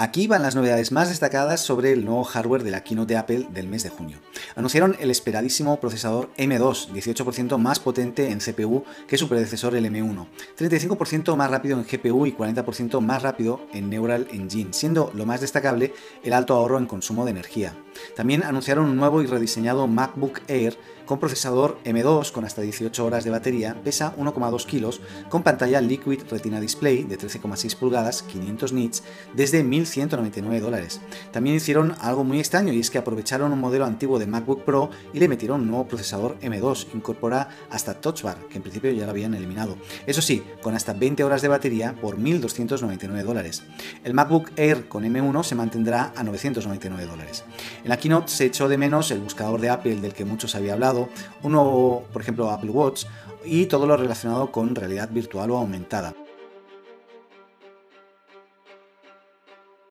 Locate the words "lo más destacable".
15.14-15.92